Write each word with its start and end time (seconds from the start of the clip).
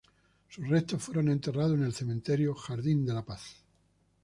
Sus 0.49 0.67
restos 0.67 1.03
fueron 1.03 1.29
enterrados 1.29 1.73
en 1.77 1.83
el 1.83 1.93
cementerio 1.93 2.55
"Jardín 2.55 3.05
de 3.05 3.21
Paz". 3.21 3.57